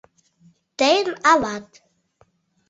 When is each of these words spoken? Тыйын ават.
Тыйын 0.77 1.09
ават. 1.33 1.67